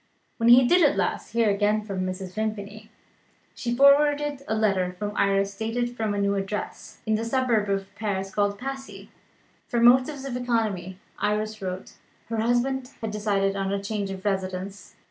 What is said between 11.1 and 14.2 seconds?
(Iris wrote) her husband had decided on a change